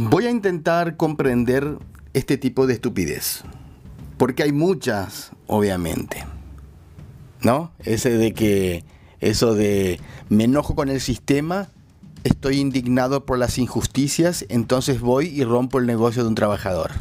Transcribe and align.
Voy 0.00 0.26
a 0.26 0.30
intentar 0.30 0.96
comprender 0.96 1.76
este 2.12 2.38
tipo 2.38 2.68
de 2.68 2.74
estupidez. 2.74 3.42
Porque 4.16 4.44
hay 4.44 4.52
muchas, 4.52 5.32
obviamente. 5.48 6.24
¿No? 7.42 7.72
Ese 7.80 8.10
de 8.10 8.32
que, 8.32 8.84
eso 9.18 9.56
de 9.56 9.98
me 10.28 10.44
enojo 10.44 10.76
con 10.76 10.88
el 10.88 11.00
sistema, 11.00 11.70
estoy 12.22 12.60
indignado 12.60 13.26
por 13.26 13.38
las 13.38 13.58
injusticias, 13.58 14.46
entonces 14.48 15.00
voy 15.00 15.30
y 15.30 15.42
rompo 15.42 15.80
el 15.80 15.86
negocio 15.86 16.22
de 16.22 16.28
un 16.28 16.36
trabajador. 16.36 16.92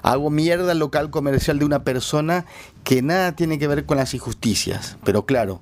Hago 0.00 0.30
mierda 0.30 0.72
al 0.72 0.78
local 0.78 1.10
comercial 1.10 1.58
de 1.58 1.66
una 1.66 1.84
persona 1.84 2.46
que 2.84 3.02
nada 3.02 3.36
tiene 3.36 3.58
que 3.58 3.68
ver 3.68 3.84
con 3.84 3.98
las 3.98 4.14
injusticias. 4.14 4.96
Pero 5.04 5.26
claro, 5.26 5.60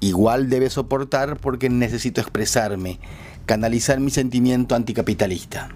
igual 0.00 0.50
debe 0.50 0.68
soportar 0.68 1.38
porque 1.38 1.70
necesito 1.70 2.20
expresarme, 2.20 3.00
canalizar 3.48 3.98
mi 3.98 4.10
sentimiento 4.10 4.74
anticapitalista. 4.74 5.70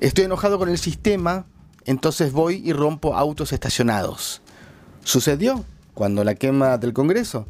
Estoy 0.00 0.24
enojado 0.24 0.58
con 0.58 0.68
el 0.68 0.76
sistema, 0.76 1.46
entonces 1.84 2.32
voy 2.32 2.60
y 2.64 2.72
rompo 2.72 3.14
autos 3.14 3.52
estacionados. 3.52 4.42
Sucedió 5.04 5.64
cuando 5.94 6.24
la 6.24 6.34
quema 6.34 6.78
del 6.78 6.92
Congreso. 6.92 7.46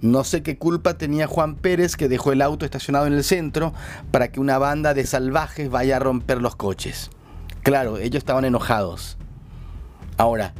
No 0.00 0.24
sé 0.24 0.42
qué 0.42 0.58
culpa 0.58 0.98
tenía 0.98 1.28
Juan 1.28 1.54
Pérez 1.54 1.94
que 1.94 2.08
dejó 2.08 2.32
el 2.32 2.42
auto 2.42 2.64
estacionado 2.64 3.06
en 3.06 3.12
el 3.12 3.22
centro 3.22 3.72
para 4.10 4.32
que 4.32 4.40
una 4.40 4.58
banda 4.58 4.94
de 4.94 5.06
salvajes 5.06 5.70
vaya 5.70 5.96
a 5.96 6.00
romper 6.00 6.42
los 6.42 6.56
coches. 6.56 7.10
Claro, 7.62 7.98
ellos 7.98 8.18
estaban 8.18 8.44
enojados. 8.44 9.16
Ahora, 10.16 10.54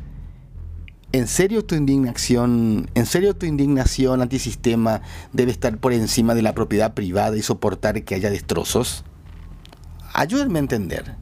¿en 1.15 1.29
serio 1.29 1.65
tu 1.65 1.77
indignación, 1.77 2.91
en 2.97 3.07
serio 3.07 3.37
tu 3.37 3.47
indignación 3.47 4.21
antisistema 4.21 5.01
debe 5.33 5.53
estar 5.53 5.79
por 5.79 5.93
encima 5.93 6.35
de 6.35 6.43
la 6.43 6.55
propiedad 6.55 6.93
privada 6.93 7.37
y 7.37 7.43
soportar 7.43 8.03
que 8.03 8.17
haya 8.17 8.31
destrozos? 8.31 9.05
Ayúdenme 10.13 10.59
a 10.59 10.63
entender. 10.63 11.15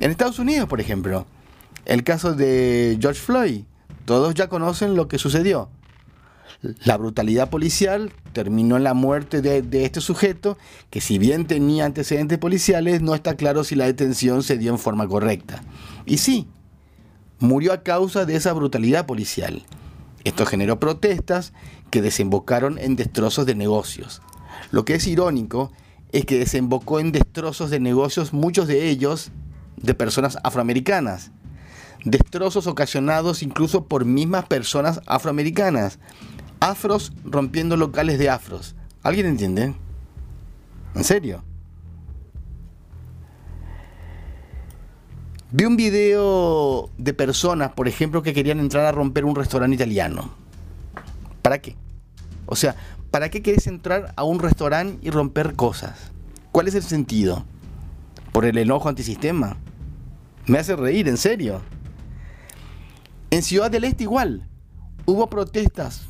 En 0.00 0.10
Estados 0.10 0.40
Unidos, 0.40 0.68
por 0.68 0.80
ejemplo, 0.80 1.26
el 1.84 2.02
caso 2.02 2.34
de 2.34 2.98
George 3.00 3.20
Floyd, 3.20 3.62
todos 4.04 4.34
ya 4.34 4.48
conocen 4.48 4.96
lo 4.96 5.06
que 5.06 5.18
sucedió. 5.18 5.68
La 6.84 6.96
brutalidad 6.96 7.50
policial 7.50 8.12
terminó 8.32 8.76
en 8.78 8.82
la 8.82 8.94
muerte 8.94 9.42
de, 9.42 9.84
este 9.84 10.00
sujeto, 10.00 10.58
que 10.90 11.00
si 11.00 11.18
bien 11.18 11.46
tenía 11.46 11.84
antecedentes 11.84 12.38
policiales, 12.38 13.00
no 13.00 13.14
está 13.14 13.36
claro 13.36 13.62
si 13.62 13.76
la 13.76 13.86
detención 13.86 14.42
se 14.42 14.58
dio 14.58 14.72
en 14.72 14.78
forma 14.80 15.06
correcta. 15.06 15.62
Y 16.04 16.18
sí, 16.18 16.48
murió 17.38 17.72
a 17.72 17.82
causa 17.82 18.24
de 18.24 18.36
esa 18.36 18.52
brutalidad 18.52 19.06
policial. 19.06 19.64
Esto 20.24 20.46
generó 20.46 20.80
protestas 20.80 21.52
que 21.90 22.02
desembocaron 22.02 22.78
en 22.78 22.96
destrozos 22.96 23.46
de 23.46 23.54
negocios. 23.54 24.20
Lo 24.70 24.84
que 24.84 24.94
es 24.94 25.06
irónico 25.06 25.72
es 26.12 26.24
que 26.24 26.38
desembocó 26.38 27.00
en 27.00 27.12
destrozos 27.12 27.70
de 27.70 27.80
negocios, 27.80 28.32
muchos 28.32 28.66
de 28.66 28.88
ellos 28.88 29.30
de 29.76 29.94
personas 29.94 30.38
afroamericanas. 30.42 31.30
Destrozos 32.04 32.66
ocasionados 32.66 33.42
incluso 33.42 33.86
por 33.86 34.04
mismas 34.04 34.46
personas 34.46 35.00
afroamericanas 35.06 35.98
afros 36.60 37.12
rompiendo 37.24 37.76
locales 37.76 38.18
de 38.18 38.30
afros. 38.30 38.74
¿Alguien 39.02 39.26
entiende? 39.26 39.74
¿En 40.94 41.04
serio? 41.04 41.42
Vi 45.50 45.64
un 45.64 45.76
video 45.76 46.90
de 46.98 47.14
personas, 47.14 47.72
por 47.72 47.88
ejemplo, 47.88 48.22
que 48.22 48.34
querían 48.34 48.60
entrar 48.60 48.84
a 48.84 48.92
romper 48.92 49.24
un 49.24 49.34
restaurante 49.34 49.74
italiano. 49.74 50.30
¿Para 51.42 51.58
qué? 51.58 51.76
O 52.46 52.56
sea, 52.56 52.76
¿para 53.10 53.30
qué 53.30 53.42
querés 53.42 53.66
entrar 53.66 54.12
a 54.16 54.24
un 54.24 54.38
restaurante 54.38 54.98
y 55.06 55.10
romper 55.10 55.54
cosas? 55.54 56.12
¿Cuál 56.52 56.68
es 56.68 56.74
el 56.74 56.82
sentido? 56.82 57.44
¿Por 58.32 58.44
el 58.44 58.58
enojo 58.58 58.88
antisistema? 58.88 59.56
Me 60.46 60.58
hace 60.58 60.76
reír, 60.76 61.08
en 61.08 61.16
serio. 61.16 61.62
En 63.30 63.42
Ciudad 63.42 63.70
del 63.70 63.84
Este 63.84 64.04
igual. 64.04 64.46
Hubo 65.06 65.30
protestas 65.30 66.08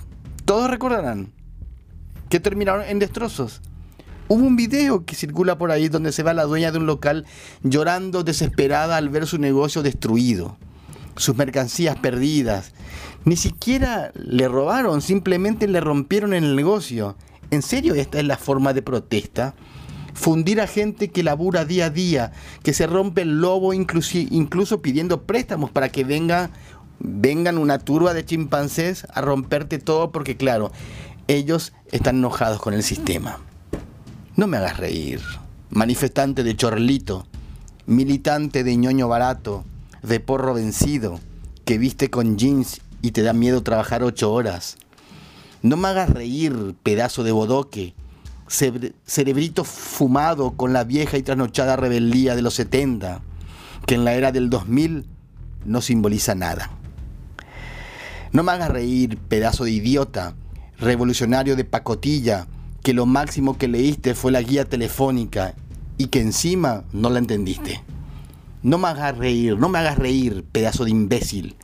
todos 0.48 0.71
recordarán 0.71 1.31
que 2.31 2.41
terminaron 2.41 2.82
en 2.87 2.98
destrozos. 2.98 3.60
Hubo 4.31 4.47
un 4.47 4.56
video 4.56 5.06
que 5.06 5.15
circula 5.15 5.56
por 5.56 5.71
ahí 5.71 5.89
donde 5.89 6.12
se 6.12 6.22
va 6.22 6.34
la 6.34 6.44
dueña 6.44 6.71
de 6.71 6.77
un 6.77 6.84
local 6.84 7.25
llorando 7.62 8.25
desesperada 8.25 8.99
al 8.99 9.09
ver 9.09 9.27
su 9.27 9.39
negocio 9.39 9.83
destruido, 9.83 10.59
sus 11.16 11.34
mercancías 11.34 11.97
perdidas. 11.97 12.75
Ni 13.25 13.37
siquiera 13.37 14.12
le 14.15 14.47
robaron, 14.47 15.00
simplemente 15.00 15.66
le 15.66 15.81
rompieron 15.81 16.34
el 16.34 16.56
negocio. 16.56 17.16
¿En 17.50 17.62
serio 17.62 17.94
esta 17.94 18.19
es 18.19 18.27
la 18.27 18.37
forma 18.37 18.75
de 18.75 18.83
protesta? 18.83 19.55
Fundir 20.12 20.60
a 20.60 20.66
gente 20.66 21.09
que 21.09 21.22
labura 21.22 21.65
día 21.65 21.87
a 21.87 21.91
día, 21.91 22.33
que 22.62 22.75
se 22.75 22.87
rompe 22.87 23.22
el 23.22 23.41
lobo 23.41 23.72
incluso 23.72 24.83
pidiendo 24.83 25.22
préstamos 25.22 25.71
para 25.71 25.89
que 25.89 26.05
venga 26.05 26.50
vengan 27.00 27.56
una 27.56 27.78
turba 27.78 28.12
de 28.12 28.27
chimpancés 28.27 29.06
a 29.15 29.22
romperte 29.22 29.78
todo 29.78 30.12
porque 30.12 30.37
claro, 30.37 30.71
ellos 31.28 31.72
están 31.93 32.16
enojados 32.16 32.60
con 32.60 32.75
el 32.75 32.83
sistema. 32.83 33.39
No 34.38 34.47
me 34.47 34.56
hagas 34.56 34.76
reír. 34.76 35.21
Manifestante 35.69 36.44
de 36.44 36.54
chorlito, 36.54 37.26
militante 37.87 38.62
de 38.62 38.76
ñoño 38.76 39.09
barato, 39.09 39.65
de 40.04 40.21
porro 40.21 40.54
vencido, 40.54 41.19
que 41.65 41.76
viste 41.76 42.09
con 42.09 42.38
jeans 42.38 42.81
y 43.03 43.10
te 43.10 43.22
da 43.22 43.32
miedo 43.32 43.65
trabajar 43.65 44.04
ocho 44.04 44.32
horas. 44.32 44.77
No 45.60 45.77
me 45.77 45.88
hagas 45.88 46.10
reír, 46.10 46.77
pedazo 46.84 47.25
de 47.25 47.32
bodoque, 47.32 47.94
cerebrito 48.47 49.65
fumado 49.65 50.53
con 50.53 50.72
la 50.72 50.84
vieja 50.84 51.19
y 51.19 51.25
trasnochada 51.25 51.75
rebeldía 51.75 52.37
de 52.37 52.43
los 52.43 52.54
70, 52.54 53.21
que 53.87 53.97
en 53.97 54.04
la 54.04 54.15
era 54.15 54.31
del 54.31 54.50
2000 54.50 55.04
no 55.65 55.82
simboliza 55.82 56.37
nada. 56.37 56.71
No 58.31 58.44
me 58.44 58.53
hagas 58.53 58.71
reír, 58.71 59.19
pedazo 59.19 59.65
de 59.65 59.72
idiota, 59.72 60.37
revolucionario 60.78 61.56
de 61.56 61.65
pacotilla, 61.65 62.47
que 62.88 62.94
lo 62.94 63.04
máximo 63.04 63.59
que 63.59 63.69
leíste 63.69 64.15
fue 64.15 64.32
la 64.32 64.41
guía 64.41 64.65
telefónica 64.65 65.54
y 65.99 66.06
que 66.06 66.22
encima 66.22 66.84
no 66.94 67.10
la 67.10 67.19
entendiste. 67.19 67.82
No 68.62 68.78
me 68.78 68.88
hagas 68.88 69.15
reír, 69.19 69.59
no 69.59 69.69
me 69.69 69.78
hagas 69.78 69.99
reír, 69.99 70.43
pedazo 70.50 70.87
de 70.87 70.93
imbécil. 70.93 71.56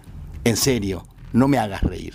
En 0.44 0.58
serio, 0.58 1.06
no 1.32 1.48
me 1.48 1.56
hagas 1.56 1.80
reír. 1.80 2.12